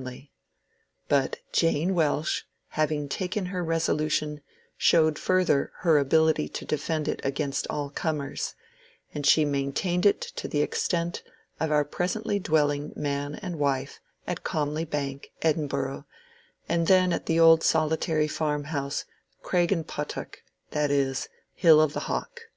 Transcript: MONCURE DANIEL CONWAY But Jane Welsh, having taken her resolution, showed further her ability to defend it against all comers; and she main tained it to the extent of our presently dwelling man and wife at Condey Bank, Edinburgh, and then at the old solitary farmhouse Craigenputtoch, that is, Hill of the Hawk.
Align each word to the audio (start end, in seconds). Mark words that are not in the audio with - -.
MONCURE 0.00 0.30
DANIEL 1.10 1.10
CONWAY 1.10 1.28
But 1.28 1.52
Jane 1.52 1.94
Welsh, 1.94 2.42
having 2.68 3.06
taken 3.10 3.44
her 3.52 3.62
resolution, 3.62 4.40
showed 4.78 5.18
further 5.18 5.72
her 5.80 5.98
ability 5.98 6.48
to 6.48 6.64
defend 6.64 7.06
it 7.06 7.20
against 7.22 7.66
all 7.68 7.90
comers; 7.90 8.54
and 9.12 9.26
she 9.26 9.44
main 9.44 9.74
tained 9.74 10.06
it 10.06 10.22
to 10.22 10.48
the 10.48 10.62
extent 10.62 11.22
of 11.60 11.70
our 11.70 11.84
presently 11.84 12.38
dwelling 12.38 12.94
man 12.96 13.34
and 13.42 13.58
wife 13.58 14.00
at 14.26 14.42
Condey 14.42 14.88
Bank, 14.88 15.32
Edinburgh, 15.42 16.06
and 16.66 16.86
then 16.86 17.12
at 17.12 17.26
the 17.26 17.38
old 17.38 17.62
solitary 17.62 18.26
farmhouse 18.26 19.04
Craigenputtoch, 19.42 20.36
that 20.70 20.90
is, 20.90 21.28
Hill 21.52 21.78
of 21.78 21.92
the 21.92 22.00
Hawk. 22.08 22.48